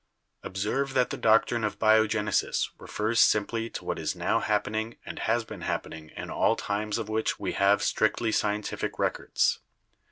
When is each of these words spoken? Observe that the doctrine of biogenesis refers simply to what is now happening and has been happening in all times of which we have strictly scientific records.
Observe 0.41 0.95
that 0.95 1.11
the 1.11 1.15
doctrine 1.15 1.63
of 1.63 1.77
biogenesis 1.77 2.71
refers 2.79 3.19
simply 3.19 3.69
to 3.69 3.85
what 3.85 3.99
is 3.99 4.15
now 4.15 4.39
happening 4.39 4.97
and 5.05 5.19
has 5.19 5.45
been 5.45 5.61
happening 5.61 6.09
in 6.17 6.31
all 6.31 6.55
times 6.55 6.97
of 6.97 7.07
which 7.07 7.39
we 7.39 7.51
have 7.51 7.83
strictly 7.83 8.31
scientific 8.31 8.97
records. 8.97 9.59